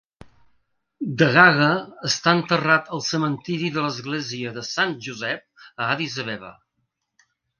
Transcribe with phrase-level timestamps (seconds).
[1.21, 1.67] Degaga
[2.09, 6.53] està enterrat al cementiri de l'església de Sant Josep a Addis Abeba.